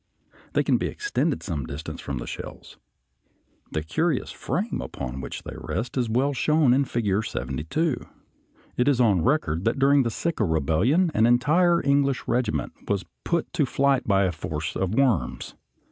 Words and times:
They 0.53 0.63
can 0.63 0.77
be 0.77 0.87
extended 0.87 1.43
some 1.43 1.67
distance 1.67 2.01
from 2.01 2.17
the 2.17 2.25
shells. 2.25 2.77
The 3.71 3.83
curious 3.83 4.31
frame 4.31 4.81
upon 4.81 5.21
which 5.21 5.43
they 5.43 5.53
rest 5.55 5.95
is 5.95 6.09
well 6.09 6.33
shown 6.33 6.73
in 6.73 6.85
Figure 6.85 7.21
72. 7.21 7.97
It 8.77 8.87
is 8.87 8.99
on 8.99 9.21
record 9.23 9.63
that 9.65 9.77
during 9.77 10.01
the 10.01 10.09
Sikh 10.09 10.39
rebellion 10.39 11.11
an 11.13 11.27
entire 11.27 11.85
English 11.85 12.27
regiment 12.27 12.73
was 12.87 13.05
put 13.23 13.53
to 13.53 13.67
flight 13.67 14.07
by 14.07 14.23
a 14.23 14.31
force 14.31 14.75
of 14.75 14.95
worms. 14.95 15.53